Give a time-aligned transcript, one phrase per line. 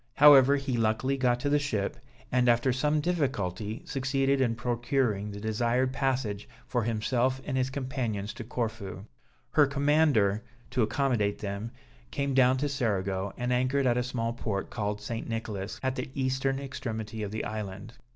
[0.15, 1.95] However, he luckily got to the ship,
[2.31, 8.33] and after some difficulty, succeeded in procuring the desired passage for himself and his companions
[8.33, 9.05] to Corfu.
[9.51, 11.69] Her commander, to accommodate them,
[12.09, 15.29] came down to Cerigo, and anchored at a small port called St.
[15.29, 17.93] Nicholas, at the eastern extremity of the island.